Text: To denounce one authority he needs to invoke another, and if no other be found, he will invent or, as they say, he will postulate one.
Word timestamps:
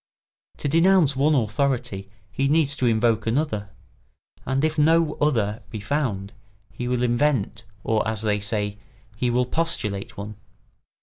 To 0.57 0.67
denounce 0.67 1.15
one 1.15 1.35
authority 1.35 2.09
he 2.31 2.47
needs 2.47 2.75
to 2.77 2.87
invoke 2.87 3.27
another, 3.27 3.69
and 4.47 4.63
if 4.65 4.79
no 4.79 5.13
other 5.21 5.61
be 5.69 5.79
found, 5.79 6.33
he 6.71 6.87
will 6.87 7.03
invent 7.03 7.65
or, 7.83 8.07
as 8.07 8.23
they 8.23 8.39
say, 8.39 8.79
he 9.15 9.29
will 9.29 9.45
postulate 9.45 10.17
one. 10.17 10.37